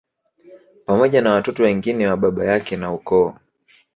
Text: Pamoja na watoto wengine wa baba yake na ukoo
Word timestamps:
Pamoja 0.85 1.21
na 1.21 1.31
watoto 1.31 1.63
wengine 1.63 2.07
wa 2.07 2.17
baba 2.17 2.45
yake 2.45 2.77
na 2.77 2.93
ukoo 2.93 3.33